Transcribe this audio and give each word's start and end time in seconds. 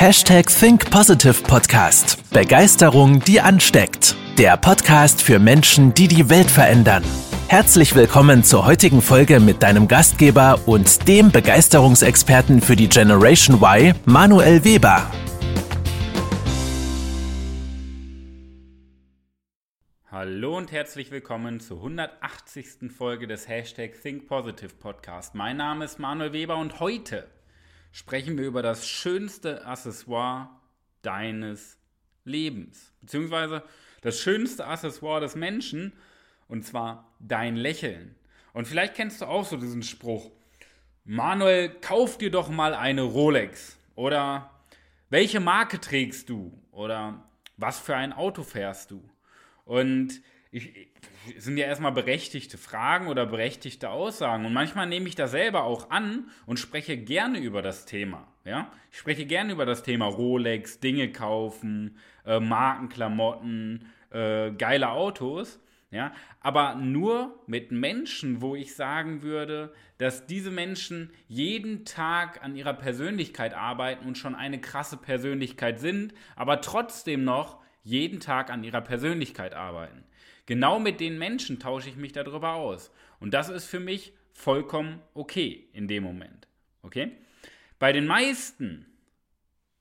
Hashtag 0.00 0.46
Think 0.46 0.92
Positive 0.92 1.42
Podcast. 1.42 2.30
Begeisterung, 2.30 3.18
die 3.18 3.40
ansteckt. 3.40 4.14
Der 4.38 4.56
Podcast 4.56 5.20
für 5.20 5.40
Menschen, 5.40 5.92
die 5.92 6.06
die 6.06 6.30
Welt 6.30 6.48
verändern. 6.48 7.02
Herzlich 7.48 7.96
willkommen 7.96 8.44
zur 8.44 8.64
heutigen 8.64 9.02
Folge 9.02 9.40
mit 9.40 9.60
deinem 9.60 9.88
Gastgeber 9.88 10.60
und 10.66 11.08
dem 11.08 11.32
Begeisterungsexperten 11.32 12.60
für 12.60 12.76
die 12.76 12.88
Generation 12.88 13.60
Y, 13.60 13.92
Manuel 14.04 14.62
Weber. 14.62 15.10
Hallo 20.12 20.58
und 20.58 20.70
herzlich 20.70 21.10
willkommen 21.10 21.58
zur 21.58 21.78
180. 21.78 22.92
Folge 22.96 23.26
des 23.26 23.48
Hashtag 23.48 24.00
Think 24.00 24.28
Positive 24.28 24.74
Podcast. 24.78 25.34
Mein 25.34 25.56
Name 25.56 25.84
ist 25.86 25.98
Manuel 25.98 26.32
Weber 26.32 26.56
und 26.56 26.78
heute 26.78 27.26
sprechen 27.92 28.38
wir 28.38 28.46
über 28.46 28.62
das 28.62 28.86
schönste 28.86 29.66
Accessoire 29.66 30.50
deines 31.02 31.78
Lebens. 32.24 32.92
Beziehungsweise 33.00 33.62
das 34.02 34.20
schönste 34.20 34.66
Accessoire 34.66 35.20
des 35.20 35.34
Menschen, 35.34 35.92
und 36.48 36.64
zwar 36.64 37.12
dein 37.18 37.56
Lächeln. 37.56 38.14
Und 38.52 38.66
vielleicht 38.66 38.94
kennst 38.94 39.20
du 39.20 39.26
auch 39.26 39.44
so 39.44 39.56
diesen 39.56 39.82
Spruch, 39.82 40.30
Manuel, 41.04 41.70
kauf 41.80 42.18
dir 42.18 42.30
doch 42.30 42.48
mal 42.48 42.74
eine 42.74 43.02
Rolex. 43.02 43.78
Oder 43.94 44.50
welche 45.10 45.40
Marke 45.40 45.80
trägst 45.80 46.28
du? 46.28 46.52
Oder 46.70 47.24
was 47.56 47.78
für 47.78 47.96
ein 47.96 48.12
Auto 48.12 48.42
fährst 48.42 48.90
du? 48.90 49.02
Und 49.64 50.20
ich, 50.50 50.88
sind 51.36 51.58
ja 51.58 51.66
erstmal 51.66 51.92
berechtigte 51.92 52.58
Fragen 52.58 53.08
oder 53.08 53.26
berechtigte 53.26 53.90
Aussagen. 53.90 54.46
Und 54.46 54.52
manchmal 54.52 54.86
nehme 54.86 55.08
ich 55.08 55.14
das 55.14 55.32
selber 55.32 55.64
auch 55.64 55.90
an 55.90 56.30
und 56.46 56.58
spreche 56.58 56.96
gerne 56.96 57.38
über 57.38 57.62
das 57.62 57.84
Thema. 57.84 58.26
Ja? 58.44 58.70
Ich 58.90 58.98
spreche 58.98 59.26
gerne 59.26 59.52
über 59.52 59.66
das 59.66 59.82
Thema 59.82 60.06
Rolex, 60.06 60.80
Dinge 60.80 61.12
kaufen, 61.12 61.98
äh, 62.24 62.40
Markenklamotten, 62.40 63.86
äh, 64.10 64.52
geile 64.52 64.90
Autos. 64.90 65.60
Ja? 65.90 66.12
Aber 66.40 66.74
nur 66.76 67.42
mit 67.46 67.70
Menschen, 67.70 68.40
wo 68.40 68.56
ich 68.56 68.74
sagen 68.74 69.22
würde, 69.22 69.74
dass 69.98 70.26
diese 70.26 70.50
Menschen 70.50 71.10
jeden 71.26 71.84
Tag 71.84 72.42
an 72.42 72.56
ihrer 72.56 72.74
Persönlichkeit 72.74 73.52
arbeiten 73.52 74.06
und 74.06 74.16
schon 74.16 74.34
eine 74.34 74.60
krasse 74.60 74.96
Persönlichkeit 74.96 75.78
sind, 75.78 76.14
aber 76.36 76.60
trotzdem 76.60 77.24
noch 77.24 77.58
jeden 77.82 78.20
Tag 78.20 78.50
an 78.50 78.64
ihrer 78.64 78.80
Persönlichkeit 78.82 79.54
arbeiten. 79.54 80.04
Genau 80.48 80.80
mit 80.80 80.98
den 80.98 81.18
Menschen 81.18 81.58
tausche 81.58 81.90
ich 81.90 81.96
mich 81.96 82.12
darüber 82.12 82.54
aus. 82.54 82.90
Und 83.20 83.34
das 83.34 83.50
ist 83.50 83.66
für 83.66 83.80
mich 83.80 84.14
vollkommen 84.32 85.02
okay 85.12 85.68
in 85.74 85.88
dem 85.88 86.02
Moment. 86.02 86.48
Okay? 86.80 87.12
Bei 87.78 87.92
den 87.92 88.06
meisten 88.06 88.86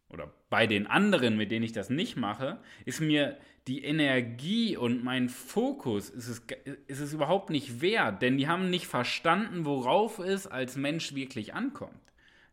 oder 0.09 0.33
bei 0.49 0.67
den 0.67 0.85
anderen, 0.85 1.37
mit 1.37 1.51
denen 1.51 1.63
ich 1.63 1.71
das 1.71 1.89
nicht 1.89 2.17
mache, 2.17 2.59
ist 2.83 2.99
mir 2.99 3.37
die 3.67 3.85
Energie 3.85 4.75
und 4.75 5.05
mein 5.05 5.29
Fokus 5.29 6.09
ist 6.09 6.27
es, 6.27 6.41
ist 6.87 6.99
es 6.99 7.13
überhaupt 7.13 7.49
nicht 7.49 7.79
wert, 7.79 8.21
denn 8.21 8.37
die 8.37 8.49
haben 8.49 8.69
nicht 8.69 8.87
verstanden, 8.87 9.63
worauf 9.63 10.19
es 10.19 10.47
als 10.47 10.75
Mensch 10.75 11.15
wirklich 11.15 11.53
ankommt. 11.53 11.93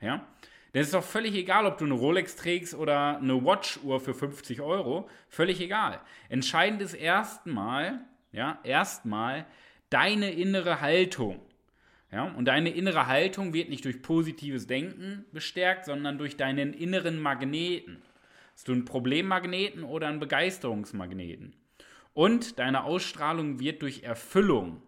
Ja? 0.01 0.25
Denn 0.75 0.81
es 0.81 0.89
ist 0.89 0.95
doch 0.95 1.05
völlig 1.05 1.35
egal, 1.35 1.67
ob 1.67 1.79
du 1.79 1.85
eine 1.85 1.95
Rolex 1.95 2.35
trägst 2.35 2.75
oder 2.75 3.19
eine 3.19 3.45
Watch-Uhr 3.45 4.01
für 4.01 4.13
50 4.13 4.61
Euro. 4.61 5.09
Völlig 5.29 5.61
egal. 5.61 6.01
Entscheidend 6.29 6.83
ist 6.83 6.95
erstmal, 6.95 8.01
ja, 8.33 8.59
erstmal 8.65 9.47
deine 9.89 10.33
innere 10.33 10.81
Haltung. 10.81 11.41
Ja, 12.11 12.25
und 12.25 12.47
deine 12.47 12.71
innere 12.71 13.07
Haltung 13.07 13.55
wird 13.55 13.69
nicht 13.69 13.85
durch 13.85 14.03
positives 14.03 14.67
Denken 14.67 15.25
bestärkt, 15.33 15.85
sondern 15.85 16.19
durch 16.19 16.37
deinen 16.37 16.73
inneren 16.73 17.21
Magneten. 17.21 18.03
Hast 18.53 18.69
du 18.69 18.73
einen 18.73 18.85
Problemmagneten 18.85 19.83
oder 19.85 20.09
einen 20.09 20.21
Begeisterungsmagneten? 20.21 21.55
Und 22.13 22.59
deine 22.59 22.85
Ausstrahlung 22.85 23.59
wird 23.59 23.83
durch 23.83 24.05
Erfüllung 24.05 24.81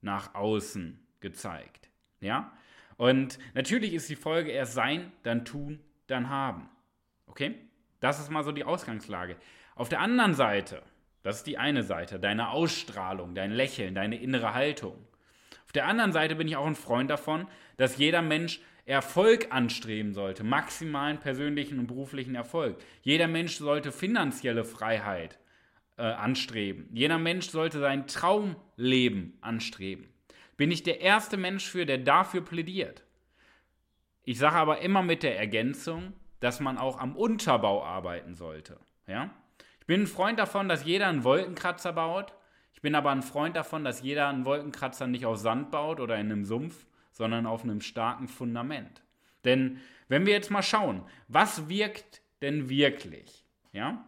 nach 0.00 0.34
außen 0.34 1.00
gezeigt. 1.20 1.90
Ja? 2.20 2.52
Und 2.98 3.38
natürlich 3.54 3.94
ist 3.94 4.10
die 4.10 4.16
Folge 4.16 4.50
erst 4.50 4.74
sein, 4.74 5.12
dann 5.22 5.44
tun, 5.44 5.78
dann 6.08 6.28
haben. 6.28 6.68
Okay? 7.26 7.54
Das 8.00 8.18
ist 8.18 8.28
mal 8.28 8.42
so 8.42 8.50
die 8.50 8.64
Ausgangslage. 8.64 9.36
Auf 9.76 9.88
der 9.88 10.00
anderen 10.00 10.34
Seite, 10.34 10.82
das 11.22 11.36
ist 11.36 11.46
die 11.46 11.58
eine 11.58 11.84
Seite, 11.84 12.18
deine 12.18 12.50
Ausstrahlung, 12.50 13.36
dein 13.36 13.52
Lächeln, 13.52 13.94
deine 13.94 14.20
innere 14.20 14.52
Haltung. 14.52 14.98
Auf 15.64 15.72
der 15.72 15.86
anderen 15.86 16.12
Seite 16.12 16.34
bin 16.34 16.48
ich 16.48 16.56
auch 16.56 16.66
ein 16.66 16.74
Freund 16.74 17.08
davon, 17.08 17.46
dass 17.76 17.98
jeder 17.98 18.20
Mensch 18.20 18.60
Erfolg 18.84 19.48
anstreben 19.50 20.12
sollte, 20.12 20.42
maximalen 20.42 21.18
persönlichen 21.18 21.78
und 21.78 21.86
beruflichen 21.86 22.34
Erfolg. 22.34 22.78
Jeder 23.02 23.28
Mensch 23.28 23.58
sollte 23.58 23.92
finanzielle 23.92 24.64
Freiheit 24.64 25.38
äh, 25.98 26.02
anstreben. 26.02 26.88
Jeder 26.92 27.18
Mensch 27.18 27.50
sollte 27.50 27.78
sein 27.78 28.08
Traumleben 28.08 29.38
anstreben 29.40 30.08
bin 30.58 30.70
ich 30.70 30.82
der 30.82 31.00
erste 31.00 31.38
Mensch 31.38 31.66
für, 31.66 31.86
der 31.86 31.96
dafür 31.96 32.42
plädiert. 32.42 33.04
Ich 34.24 34.38
sage 34.38 34.56
aber 34.56 34.80
immer 34.82 35.02
mit 35.02 35.22
der 35.22 35.38
Ergänzung, 35.38 36.12
dass 36.40 36.60
man 36.60 36.76
auch 36.76 36.98
am 36.98 37.16
Unterbau 37.16 37.82
arbeiten 37.82 38.34
sollte. 38.34 38.78
Ja? 39.06 39.30
Ich 39.80 39.86
bin 39.86 40.02
ein 40.02 40.06
Freund 40.06 40.38
davon, 40.38 40.68
dass 40.68 40.84
jeder 40.84 41.06
einen 41.06 41.24
Wolkenkratzer 41.24 41.94
baut. 41.94 42.34
Ich 42.74 42.82
bin 42.82 42.94
aber 42.94 43.10
ein 43.10 43.22
Freund 43.22 43.56
davon, 43.56 43.84
dass 43.84 44.02
jeder 44.02 44.28
einen 44.28 44.44
Wolkenkratzer 44.44 45.06
nicht 45.06 45.24
auf 45.24 45.38
Sand 45.38 45.70
baut 45.70 46.00
oder 46.00 46.16
in 46.16 46.30
einem 46.30 46.44
Sumpf, 46.44 46.86
sondern 47.12 47.46
auf 47.46 47.62
einem 47.62 47.80
starken 47.80 48.28
Fundament. 48.28 49.02
Denn 49.44 49.80
wenn 50.08 50.26
wir 50.26 50.32
jetzt 50.34 50.50
mal 50.50 50.62
schauen, 50.62 51.02
was 51.28 51.68
wirkt 51.68 52.20
denn 52.42 52.68
wirklich? 52.68 53.46
Ja? 53.72 54.04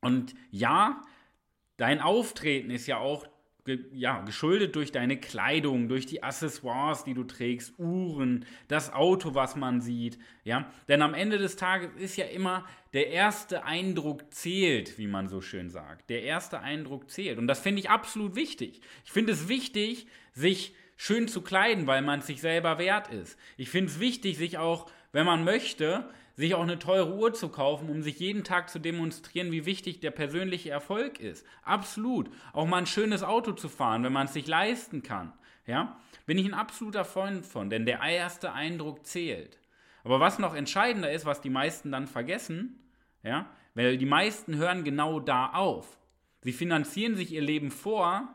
Und 0.00 0.34
ja, 0.50 1.02
dein 1.76 2.00
Auftreten 2.00 2.70
ist 2.70 2.86
ja 2.86 2.98
auch 2.98 3.26
ja, 3.92 4.20
geschuldet 4.22 4.76
durch 4.76 4.92
deine 4.92 5.18
Kleidung, 5.18 5.88
durch 5.88 6.06
die 6.06 6.22
Accessoires, 6.22 7.04
die 7.04 7.14
du 7.14 7.24
trägst, 7.24 7.78
Uhren, 7.78 8.44
das 8.68 8.92
Auto, 8.92 9.34
was 9.34 9.56
man 9.56 9.80
sieht, 9.80 10.18
ja. 10.44 10.70
Denn 10.88 11.02
am 11.02 11.14
Ende 11.14 11.38
des 11.38 11.56
Tages 11.56 11.90
ist 11.96 12.16
ja 12.16 12.26
immer 12.26 12.64
der 12.92 13.08
erste 13.08 13.64
Eindruck 13.64 14.32
zählt, 14.32 14.98
wie 14.98 15.06
man 15.06 15.28
so 15.28 15.40
schön 15.40 15.70
sagt. 15.70 16.10
Der 16.10 16.22
erste 16.22 16.60
Eindruck 16.60 17.10
zählt. 17.10 17.38
Und 17.38 17.46
das 17.46 17.60
finde 17.60 17.80
ich 17.80 17.90
absolut 17.90 18.34
wichtig. 18.34 18.80
Ich 19.04 19.12
finde 19.12 19.32
es 19.32 19.48
wichtig, 19.48 20.06
sich 20.32 20.74
schön 20.96 21.28
zu 21.28 21.42
kleiden, 21.42 21.86
weil 21.86 22.02
man 22.02 22.20
es 22.20 22.26
sich 22.26 22.40
selber 22.40 22.78
wert 22.78 23.08
ist. 23.08 23.38
Ich 23.56 23.70
finde 23.70 23.90
es 23.90 24.00
wichtig, 24.00 24.36
sich 24.36 24.58
auch, 24.58 24.90
wenn 25.12 25.26
man 25.26 25.44
möchte, 25.44 26.10
sich 26.40 26.54
auch 26.54 26.62
eine 26.62 26.78
teure 26.78 27.14
Uhr 27.14 27.32
zu 27.32 27.48
kaufen, 27.48 27.88
um 27.88 28.02
sich 28.02 28.18
jeden 28.18 28.44
Tag 28.44 28.70
zu 28.70 28.78
demonstrieren, 28.78 29.52
wie 29.52 29.66
wichtig 29.66 30.00
der 30.00 30.10
persönliche 30.10 30.70
Erfolg 30.70 31.20
ist. 31.20 31.46
Absolut. 31.62 32.30
Auch 32.52 32.66
mal 32.66 32.78
ein 32.78 32.86
schönes 32.86 33.22
Auto 33.22 33.52
zu 33.52 33.68
fahren, 33.68 34.02
wenn 34.02 34.12
man 34.12 34.26
es 34.26 34.32
sich 34.32 34.46
leisten 34.46 35.02
kann. 35.02 35.32
Ja? 35.66 36.00
Bin 36.26 36.38
ich 36.38 36.46
ein 36.46 36.54
absoluter 36.54 37.04
Freund 37.04 37.46
von, 37.46 37.70
denn 37.70 37.86
der 37.86 38.00
erste 38.00 38.52
Eindruck 38.52 39.06
zählt. 39.06 39.58
Aber 40.02 40.18
was 40.18 40.38
noch 40.38 40.54
entscheidender 40.54 41.12
ist, 41.12 41.26
was 41.26 41.40
die 41.40 41.50
meisten 41.50 41.92
dann 41.92 42.06
vergessen, 42.06 42.80
ja, 43.22 43.46
weil 43.74 43.98
die 43.98 44.06
meisten 44.06 44.56
hören 44.56 44.82
genau 44.82 45.20
da 45.20 45.50
auf. 45.52 45.98
Sie 46.42 46.52
finanzieren 46.52 47.16
sich 47.16 47.32
ihr 47.32 47.42
Leben 47.42 47.70
vor 47.70 48.34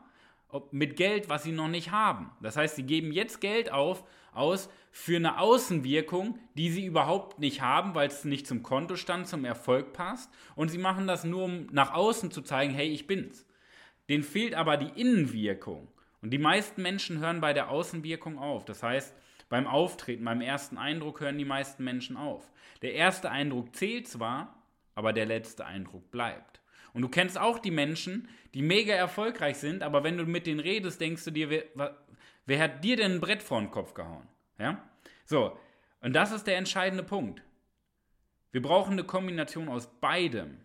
mit 0.70 0.96
Geld, 0.96 1.28
was 1.28 1.42
sie 1.42 1.52
noch 1.52 1.68
nicht 1.68 1.90
haben. 1.90 2.30
Das 2.40 2.56
heißt, 2.56 2.76
sie 2.76 2.82
geben 2.82 3.12
jetzt 3.12 3.40
Geld 3.40 3.72
auf, 3.72 4.04
aus 4.32 4.68
für 4.90 5.16
eine 5.16 5.38
Außenwirkung, 5.40 6.38
die 6.54 6.70
sie 6.70 6.84
überhaupt 6.84 7.38
nicht 7.38 7.60
haben, 7.60 7.94
weil 7.94 8.08
es 8.08 8.24
nicht 8.24 8.46
zum 8.46 8.62
Kontostand, 8.62 9.28
zum 9.28 9.44
Erfolg 9.44 9.92
passt. 9.92 10.30
Und 10.54 10.70
sie 10.70 10.78
machen 10.78 11.06
das 11.06 11.24
nur, 11.24 11.44
um 11.44 11.66
nach 11.72 11.92
außen 11.92 12.30
zu 12.30 12.42
zeigen, 12.42 12.74
hey, 12.74 12.88
ich 12.88 13.06
bin's. 13.06 13.46
Den 14.08 14.22
fehlt 14.22 14.54
aber 14.54 14.76
die 14.76 15.00
Innenwirkung. 15.00 15.88
Und 16.22 16.30
die 16.30 16.38
meisten 16.38 16.82
Menschen 16.82 17.18
hören 17.18 17.40
bei 17.40 17.52
der 17.52 17.70
Außenwirkung 17.70 18.38
auf. 18.38 18.64
Das 18.64 18.82
heißt, 18.82 19.14
beim 19.48 19.66
Auftreten, 19.66 20.24
beim 20.24 20.40
ersten 20.40 20.78
Eindruck 20.78 21.20
hören 21.20 21.38
die 21.38 21.44
meisten 21.44 21.84
Menschen 21.84 22.16
auf. 22.16 22.50
Der 22.82 22.94
erste 22.94 23.30
Eindruck 23.30 23.76
zählt 23.76 24.08
zwar, 24.08 24.62
aber 24.94 25.12
der 25.12 25.26
letzte 25.26 25.66
Eindruck 25.66 26.10
bleibt. 26.10 26.60
Und 26.96 27.02
du 27.02 27.10
kennst 27.10 27.36
auch 27.36 27.58
die 27.58 27.70
Menschen, 27.70 28.26
die 28.54 28.62
mega 28.62 28.94
erfolgreich 28.94 29.58
sind, 29.58 29.82
aber 29.82 30.02
wenn 30.02 30.16
du 30.16 30.24
mit 30.24 30.46
denen 30.46 30.60
redest, 30.60 30.98
denkst 30.98 31.26
du 31.26 31.30
dir, 31.30 31.50
wer, 31.50 31.94
wer 32.46 32.58
hat 32.58 32.82
dir 32.82 32.96
denn 32.96 33.16
ein 33.16 33.20
Brett 33.20 33.42
vor 33.42 33.60
den 33.60 33.70
Kopf 33.70 33.92
gehauen? 33.92 34.26
Ja? 34.58 34.82
So, 35.26 35.58
und 36.00 36.14
das 36.14 36.32
ist 36.32 36.46
der 36.46 36.56
entscheidende 36.56 37.04
Punkt. 37.04 37.42
Wir 38.50 38.62
brauchen 38.62 38.92
eine 38.92 39.04
Kombination 39.04 39.68
aus 39.68 39.88
beidem. 40.00 40.56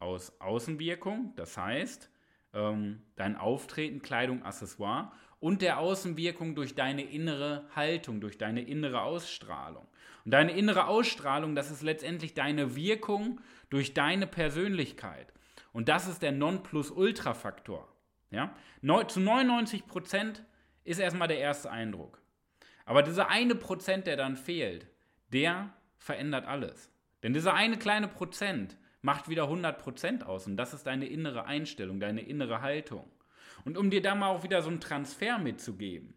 Aus 0.00 0.32
Außenwirkung, 0.40 1.34
das 1.36 1.56
heißt, 1.56 2.10
ähm, 2.52 3.04
dein 3.14 3.36
Auftreten, 3.36 4.02
Kleidung, 4.02 4.42
Accessoire 4.42 5.12
und 5.40 5.62
der 5.62 5.78
Außenwirkung 5.78 6.54
durch 6.54 6.74
deine 6.74 7.02
innere 7.02 7.64
Haltung, 7.74 8.20
durch 8.20 8.38
deine 8.38 8.62
innere 8.62 9.02
Ausstrahlung. 9.02 9.86
Und 10.24 10.32
deine 10.32 10.52
innere 10.52 10.88
Ausstrahlung, 10.88 11.54
das 11.54 11.70
ist 11.70 11.82
letztendlich 11.82 12.34
deine 12.34 12.74
Wirkung 12.74 13.40
durch 13.70 13.94
deine 13.94 14.26
Persönlichkeit. 14.26 15.32
Und 15.72 15.88
das 15.88 16.08
ist 16.08 16.22
der 16.22 16.32
Nonplusultra-Faktor. 16.32 17.88
Ja? 18.30 18.54
Zu 19.06 19.20
99 19.20 19.86
Prozent 19.86 20.44
ist 20.84 20.98
erstmal 20.98 21.28
der 21.28 21.38
erste 21.38 21.70
Eindruck. 21.70 22.20
Aber 22.84 23.02
dieser 23.02 23.28
eine 23.28 23.54
Prozent, 23.54 24.06
der 24.06 24.16
dann 24.16 24.36
fehlt, 24.36 24.86
der 25.32 25.72
verändert 25.98 26.46
alles. 26.46 26.90
Denn 27.22 27.34
dieser 27.34 27.54
eine 27.54 27.76
kleine 27.76 28.08
Prozent 28.08 28.76
macht 29.02 29.28
wieder 29.28 29.44
100 29.44 29.78
Prozent 29.78 30.26
aus. 30.26 30.46
Und 30.46 30.56
das 30.56 30.74
ist 30.74 30.86
deine 30.86 31.06
innere 31.06 31.44
Einstellung, 31.44 32.00
deine 32.00 32.22
innere 32.22 32.60
Haltung. 32.62 33.10
Und 33.64 33.76
um 33.76 33.90
dir 33.90 34.02
da 34.02 34.14
mal 34.14 34.28
auch 34.28 34.42
wieder 34.42 34.62
so 34.62 34.68
einen 34.68 34.80
Transfer 34.80 35.38
mitzugeben. 35.38 36.14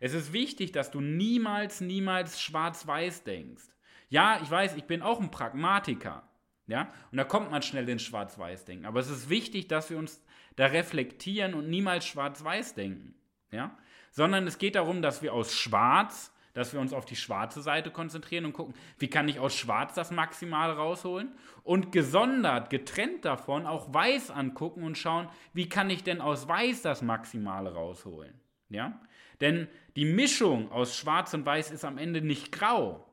Es 0.00 0.12
ist 0.12 0.32
wichtig, 0.32 0.72
dass 0.72 0.90
du 0.90 1.00
niemals, 1.00 1.80
niemals 1.80 2.40
schwarz-weiß 2.40 3.24
denkst. 3.24 3.64
Ja, 4.08 4.40
ich 4.42 4.50
weiß, 4.50 4.76
ich 4.76 4.84
bin 4.84 5.02
auch 5.02 5.20
ein 5.20 5.30
Pragmatiker. 5.30 6.28
Ja, 6.68 6.92
und 7.12 7.18
da 7.18 7.24
kommt 7.24 7.50
man 7.50 7.62
schnell 7.62 7.88
ins 7.88 8.02
Schwarz-Weiß-Denken. 8.02 8.86
Aber 8.86 8.98
es 8.98 9.08
ist 9.08 9.28
wichtig, 9.28 9.68
dass 9.68 9.88
wir 9.88 9.98
uns 9.98 10.20
da 10.56 10.66
reflektieren 10.66 11.54
und 11.54 11.68
niemals 11.68 12.06
Schwarz-Weiß 12.06 12.74
denken. 12.74 13.14
Ja, 13.52 13.76
sondern 14.10 14.46
es 14.46 14.58
geht 14.58 14.74
darum, 14.74 15.00
dass 15.00 15.22
wir 15.22 15.32
aus 15.32 15.54
Schwarz 15.54 16.32
dass 16.56 16.72
wir 16.72 16.80
uns 16.80 16.94
auf 16.94 17.04
die 17.04 17.16
schwarze 17.16 17.60
Seite 17.60 17.90
konzentrieren 17.90 18.46
und 18.46 18.54
gucken, 18.54 18.74
wie 18.98 19.08
kann 19.08 19.28
ich 19.28 19.38
aus 19.38 19.54
Schwarz 19.54 19.92
das 19.92 20.10
Maximale 20.10 20.72
rausholen 20.72 21.32
und 21.64 21.92
gesondert, 21.92 22.70
getrennt 22.70 23.26
davon 23.26 23.66
auch 23.66 23.92
Weiß 23.92 24.30
angucken 24.30 24.82
und 24.82 24.96
schauen, 24.96 25.28
wie 25.52 25.68
kann 25.68 25.90
ich 25.90 26.02
denn 26.02 26.22
aus 26.22 26.48
Weiß 26.48 26.80
das 26.80 27.02
Maximale 27.02 27.74
rausholen. 27.74 28.32
Ja? 28.70 28.98
Denn 29.42 29.68
die 29.96 30.06
Mischung 30.06 30.72
aus 30.72 30.96
Schwarz 30.96 31.34
und 31.34 31.44
Weiß 31.44 31.70
ist 31.70 31.84
am 31.84 31.98
Ende 31.98 32.22
nicht 32.22 32.52
grau, 32.52 33.06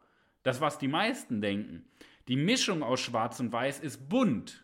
das 0.43 0.61
was 0.61 0.77
die 0.77 0.87
meisten 0.87 1.41
denken. 1.41 1.83
Die 2.29 2.37
Mischung 2.37 2.81
aus 2.81 3.01
Schwarz 3.01 3.41
und 3.41 3.51
Weiß 3.51 3.81
ist 3.81 4.07
bunt. 4.07 4.63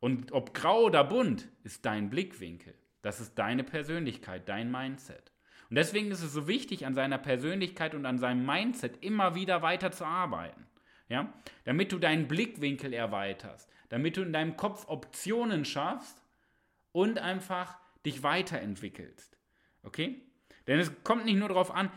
Und 0.00 0.32
ob 0.32 0.52
grau 0.52 0.86
oder 0.86 1.04
bunt, 1.04 1.48
ist 1.62 1.86
dein 1.86 2.10
Blickwinkel. 2.10 2.74
Das 3.02 3.20
ist 3.20 3.38
deine 3.38 3.62
Persönlichkeit, 3.62 4.48
dein 4.48 4.68
Mindset. 4.72 5.30
Und 5.70 5.76
deswegen 5.76 6.10
ist 6.10 6.22
es 6.22 6.32
so 6.32 6.48
wichtig, 6.48 6.86
an 6.86 6.94
seiner 6.94 7.18
Persönlichkeit 7.18 7.94
und 7.94 8.06
an 8.06 8.18
seinem 8.18 8.46
Mindset 8.46 9.02
immer 9.02 9.34
wieder 9.34 9.60
weiter 9.62 9.90
zu 9.90 10.06
arbeiten. 10.06 10.66
Ja? 11.08 11.32
Damit 11.64 11.92
du 11.92 11.98
deinen 11.98 12.26
Blickwinkel 12.26 12.92
erweiterst, 12.92 13.68
damit 13.90 14.16
du 14.16 14.22
in 14.22 14.32
deinem 14.32 14.56
Kopf 14.56 14.88
Optionen 14.88 15.64
schaffst 15.64 16.22
und 16.92 17.18
einfach 17.18 17.78
dich 18.06 18.22
weiterentwickelst. 18.22 19.36
Okay? 19.82 20.22
Denn 20.66 20.78
es 20.78 20.92
kommt 21.04 21.26
nicht 21.26 21.36
nur 21.36 21.48
darauf 21.48 21.70
an, 21.70 21.90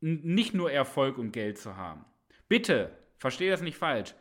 nicht 0.00 0.54
nur 0.54 0.70
Erfolg 0.70 1.16
und 1.16 1.32
Geld 1.32 1.58
zu 1.58 1.76
haben. 1.76 2.04
Bitte, 2.48 2.96
verstehe 3.18 3.50
das 3.50 3.62
nicht 3.62 3.78
falsch. 3.78 4.14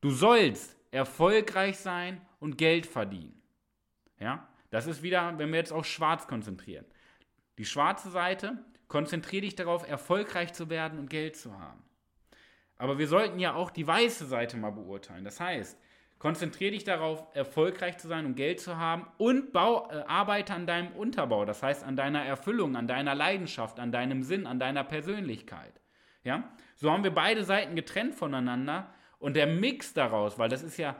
Du 0.00 0.10
sollst 0.10 0.76
erfolgreich 0.90 1.78
sein 1.78 2.20
und 2.40 2.58
Geld 2.58 2.86
verdienen. 2.86 3.42
Ja? 4.20 4.46
Das 4.70 4.86
ist 4.86 5.02
wieder, 5.02 5.38
wenn 5.38 5.50
wir 5.50 5.58
jetzt 5.58 5.72
auf 5.72 5.86
Schwarz 5.86 6.26
konzentrieren. 6.26 6.84
Die 7.58 7.64
schwarze 7.64 8.10
Seite, 8.10 8.58
konzentriere 8.88 9.42
dich 9.42 9.54
darauf, 9.54 9.88
erfolgreich 9.88 10.52
zu 10.52 10.70
werden 10.70 10.98
und 10.98 11.10
Geld 11.10 11.36
zu 11.36 11.58
haben. 11.58 11.82
Aber 12.78 12.98
wir 12.98 13.08
sollten 13.08 13.38
ja 13.38 13.54
auch 13.54 13.70
die 13.70 13.86
weiße 13.86 14.26
Seite 14.26 14.56
mal 14.56 14.70
beurteilen. 14.70 15.24
Das 15.24 15.40
heißt, 15.40 15.78
konzentriere 16.18 16.72
dich 16.72 16.84
darauf, 16.84 17.26
erfolgreich 17.34 17.98
zu 17.98 18.08
sein 18.08 18.26
und 18.26 18.36
Geld 18.36 18.60
zu 18.60 18.76
haben 18.76 19.06
und 19.18 19.52
bau, 19.52 19.88
äh, 19.90 20.04
arbeite 20.06 20.54
an 20.54 20.66
deinem 20.66 20.92
Unterbau, 20.92 21.44
das 21.44 21.62
heißt 21.62 21.84
an 21.84 21.96
deiner 21.96 22.24
Erfüllung, 22.24 22.76
an 22.76 22.86
deiner 22.86 23.14
Leidenschaft, 23.14 23.80
an 23.80 23.92
deinem 23.92 24.22
Sinn, 24.22 24.46
an 24.46 24.58
deiner 24.58 24.84
Persönlichkeit. 24.84 25.80
Ja? 26.24 26.50
So 26.74 26.90
haben 26.90 27.04
wir 27.04 27.14
beide 27.14 27.44
Seiten 27.44 27.76
getrennt 27.76 28.14
voneinander 28.14 28.92
und 29.18 29.36
der 29.36 29.46
Mix 29.46 29.94
daraus, 29.94 30.38
weil 30.38 30.48
das 30.48 30.62
ist 30.62 30.76
ja 30.76 30.96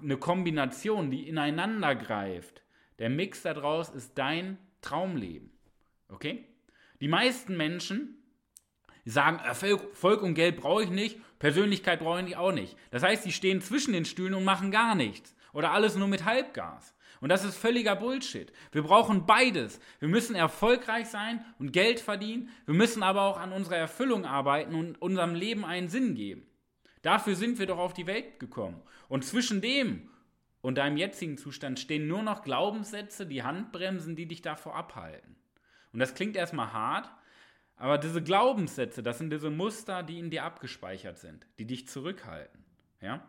eine 0.00 0.16
Kombination, 0.16 1.10
die 1.10 1.28
ineinander 1.28 1.94
greift. 1.94 2.62
Der 2.98 3.10
Mix 3.10 3.42
daraus 3.42 3.90
ist 3.90 4.16
dein 4.16 4.58
Traumleben. 4.80 5.50
Okay? 6.12 6.44
Die 7.00 7.08
meisten 7.08 7.56
Menschen 7.56 8.22
sagen, 9.04 9.38
Erfolg 9.40 10.22
und 10.22 10.34
Geld 10.34 10.56
brauche 10.56 10.84
ich 10.84 10.90
nicht, 10.90 11.18
Persönlichkeit 11.38 11.98
brauche 11.98 12.22
ich 12.22 12.36
auch 12.36 12.52
nicht. 12.52 12.76
Das 12.90 13.02
heißt, 13.02 13.24
sie 13.24 13.32
stehen 13.32 13.60
zwischen 13.60 13.92
den 13.92 14.04
Stühlen 14.04 14.34
und 14.34 14.44
machen 14.44 14.70
gar 14.70 14.94
nichts. 14.94 15.34
Oder 15.52 15.72
alles 15.72 15.96
nur 15.96 16.08
mit 16.08 16.24
Halbgas. 16.24 16.94
Und 17.20 17.28
das 17.28 17.44
ist 17.44 17.56
völliger 17.56 17.94
Bullshit. 17.94 18.52
Wir 18.72 18.82
brauchen 18.82 19.26
beides. 19.26 19.80
Wir 20.00 20.08
müssen 20.08 20.34
erfolgreich 20.34 21.06
sein 21.06 21.44
und 21.58 21.72
Geld 21.72 22.00
verdienen. 22.00 22.48
Wir 22.64 22.74
müssen 22.74 23.02
aber 23.02 23.22
auch 23.22 23.36
an 23.36 23.52
unserer 23.52 23.76
Erfüllung 23.76 24.24
arbeiten 24.24 24.74
und 24.74 25.00
unserem 25.00 25.34
Leben 25.34 25.64
einen 25.64 25.88
Sinn 25.88 26.14
geben. 26.14 26.46
Dafür 27.02 27.36
sind 27.36 27.58
wir 27.58 27.66
doch 27.66 27.78
auf 27.78 27.94
die 27.94 28.06
Welt 28.06 28.40
gekommen. 28.40 28.80
Und 29.08 29.24
zwischen 29.24 29.60
dem 29.60 30.08
und 30.62 30.78
deinem 30.78 30.96
jetzigen 30.96 31.36
Zustand 31.36 31.78
stehen 31.80 32.06
nur 32.06 32.22
noch 32.22 32.42
Glaubenssätze, 32.42 33.26
die 33.26 33.42
Handbremsen, 33.42 34.16
die 34.16 34.26
dich 34.26 34.42
davor 34.42 34.74
abhalten. 34.74 35.36
Und 35.92 35.98
das 35.98 36.14
klingt 36.14 36.36
erstmal 36.36 36.72
hart, 36.72 37.10
aber 37.76 37.98
diese 37.98 38.22
Glaubenssätze, 38.22 39.02
das 39.02 39.18
sind 39.18 39.30
diese 39.30 39.50
Muster, 39.50 40.02
die 40.02 40.18
in 40.18 40.30
dir 40.30 40.44
abgespeichert 40.44 41.18
sind, 41.18 41.46
die 41.58 41.66
dich 41.66 41.88
zurückhalten. 41.88 42.64
Ja? 43.00 43.28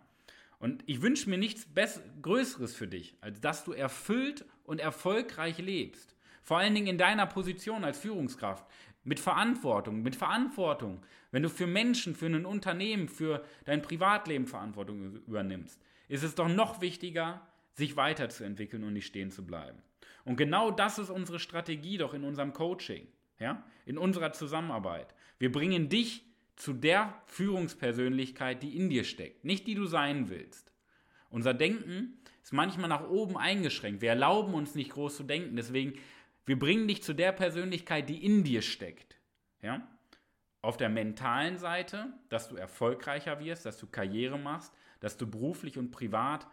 Und 0.60 0.83
ich 0.86 1.01
wünsche 1.01 1.30
mir 1.30 1.38
nichts 1.38 1.65
Bess 1.65 2.01
Größeres 2.21 2.75
für 2.75 2.88
dich, 2.88 3.18
als 3.19 3.42
dass 3.42 3.63
du 3.63 3.74
erfüllt 3.74 4.45
und 4.63 4.80
erfolgreich 4.80 5.57
lebst. 5.57 6.15
Vor 6.42 6.57
allen 6.57 6.75
Dingen 6.75 6.88
in 6.88 6.98
deiner 6.98 7.25
Position 7.25 7.83
als 7.83 8.00
Führungskraft. 8.00 8.66
Mit 9.04 9.19
Verantwortung, 9.19 10.01
mit 10.01 10.16
Verantwortung. 10.16 11.01
Wenn 11.31 11.44
du 11.44 11.50
für 11.50 11.68
Menschen, 11.68 12.16
für 12.16 12.27
ein 12.27 12.45
Unternehmen, 12.45 13.09
für 13.09 13.44
dein 13.66 13.81
Privatleben 13.81 14.48
Verantwortung 14.48 15.16
übernimmst, 15.25 15.81
ist 16.07 16.24
es 16.24 16.36
doch 16.36 16.48
noch 16.48 16.80
wichtiger, 16.80 17.42
sich 17.74 17.98
weiterzuentwickeln 17.98 18.83
und 18.83 18.94
nicht 18.94 19.07
stehen 19.07 19.31
zu 19.31 19.45
bleiben. 19.45 19.81
Und 20.25 20.38
genau 20.38 20.71
das 20.71 21.00
ist 21.00 21.09
unsere 21.09 21.39
Strategie 21.39 21.97
doch 21.97 22.13
in 22.13 22.23
unserem 22.23 22.53
Coaching, 22.53 23.07
ja? 23.39 23.63
in 23.85 23.97
unserer 23.97 24.31
Zusammenarbeit. 24.33 25.13
Wir 25.39 25.51
bringen 25.51 25.89
dich 25.89 26.25
zu 26.55 26.73
der 26.73 27.21
Führungspersönlichkeit, 27.25 28.63
die 28.63 28.77
in 28.77 28.89
dir 28.89 29.03
steckt, 29.03 29.44
nicht 29.44 29.67
die 29.67 29.75
du 29.75 29.85
sein 29.85 30.29
willst. 30.29 30.71
Unser 31.29 31.53
Denken 31.53 32.19
ist 32.44 32.53
manchmal 32.53 32.89
nach 32.89 33.09
oben 33.09 33.38
eingeschränkt. 33.38 34.01
Wir 34.01 34.09
erlauben 34.09 34.53
uns 34.53 34.75
nicht 34.75 34.91
groß 34.91 35.17
zu 35.17 35.23
denken. 35.23 35.55
Deswegen, 35.55 35.94
wir 36.45 36.59
bringen 36.59 36.88
dich 36.88 37.01
zu 37.01 37.13
der 37.13 37.31
Persönlichkeit, 37.31 38.07
die 38.07 38.23
in 38.23 38.44
dir 38.44 38.61
steckt. 38.61 39.17
Ja? 39.61 39.88
Auf 40.61 40.77
der 40.77 40.89
mentalen 40.89 41.57
Seite, 41.57 42.13
dass 42.29 42.49
du 42.49 42.56
erfolgreicher 42.56 43.39
wirst, 43.39 43.65
dass 43.65 43.77
du 43.77 43.88
Karriere 43.88 44.38
machst, 44.38 44.73
dass 44.99 45.17
du 45.17 45.29
beruflich 45.29 45.77
und 45.77 45.91
privat 45.91 46.47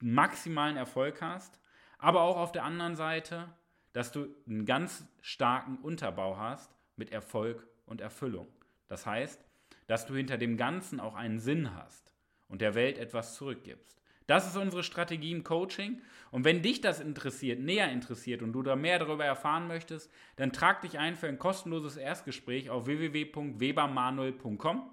maximalen 0.00 0.76
Erfolg 0.76 1.20
hast 1.20 1.59
aber 2.00 2.22
auch 2.22 2.36
auf 2.36 2.52
der 2.52 2.64
anderen 2.64 2.96
Seite, 2.96 3.48
dass 3.92 4.12
du 4.12 4.28
einen 4.46 4.66
ganz 4.66 5.04
starken 5.20 5.78
Unterbau 5.78 6.36
hast 6.36 6.70
mit 6.96 7.12
Erfolg 7.12 7.66
und 7.86 8.00
Erfüllung. 8.00 8.46
Das 8.88 9.06
heißt, 9.06 9.44
dass 9.86 10.06
du 10.06 10.14
hinter 10.14 10.38
dem 10.38 10.56
Ganzen 10.56 11.00
auch 11.00 11.14
einen 11.14 11.40
Sinn 11.40 11.74
hast 11.74 12.14
und 12.48 12.60
der 12.60 12.74
Welt 12.74 12.98
etwas 12.98 13.34
zurückgibst. 13.34 14.00
Das 14.26 14.46
ist 14.46 14.56
unsere 14.56 14.84
Strategie 14.84 15.32
im 15.32 15.42
Coaching. 15.42 16.00
Und 16.30 16.44
wenn 16.44 16.62
dich 16.62 16.80
das 16.80 17.00
interessiert, 17.00 17.58
näher 17.58 17.90
interessiert 17.90 18.42
und 18.42 18.52
du 18.52 18.62
da 18.62 18.76
mehr 18.76 19.00
darüber 19.00 19.24
erfahren 19.24 19.66
möchtest, 19.66 20.08
dann 20.36 20.52
trag 20.52 20.82
dich 20.82 21.00
ein 21.00 21.16
für 21.16 21.26
ein 21.26 21.40
kostenloses 21.40 21.96
Erstgespräch 21.96 22.70
auf 22.70 22.86
www.webermanuel.com. 22.86 24.88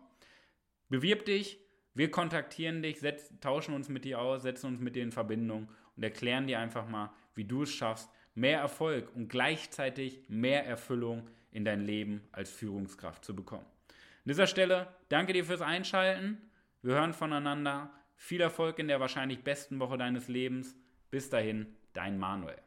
Bewirb 0.90 1.26
dich, 1.26 1.60
wir 1.94 2.10
kontaktieren 2.10 2.82
dich, 2.82 2.98
tauschen 3.40 3.76
uns 3.76 3.90
mit 3.90 4.06
dir 4.06 4.20
aus, 4.20 4.42
setzen 4.42 4.68
uns 4.68 4.80
mit 4.80 4.96
dir 4.96 5.04
in 5.04 5.12
Verbindung 5.12 5.70
und 5.98 6.04
erklären 6.04 6.48
dir 6.48 6.60
einfach 6.60 6.88
mal, 6.88 7.12
wie 7.36 7.44
du 7.44 7.63
es 7.63 7.74
schaffst, 7.74 8.10
mehr 8.36 8.60
Erfolg 8.60 9.13
und 9.16 9.27
gleichzeitig 9.27 10.22
mehr 10.30 10.66
Erfüllung 10.66 11.27
in 11.51 11.66
dein 11.66 11.82
Leben 11.82 12.22
als 12.32 12.51
Führungskraft 12.51 13.25
zu 13.25 13.36
bekommen. 13.36 13.66
An 13.89 14.30
dieser 14.30 14.48
Stelle 14.48 14.88
danke 15.10 15.34
dir 15.34 15.44
fürs 15.44 15.62
Einschalten. 15.62 16.38
Wir 16.82 16.96
hören 16.96 17.13
voneinander. 17.13 17.89
Viel 18.16 18.42
Erfolg 18.42 18.80
in 18.80 18.88
der 18.88 19.00
wahrscheinlich 19.00 19.44
besten 19.44 19.80
Woche 19.80 19.98
deines 19.98 20.27
Lebens. 20.27 20.75
Bis 21.10 21.30
dahin, 21.30 21.75
dein 21.94 22.18
Manuel. 22.18 22.67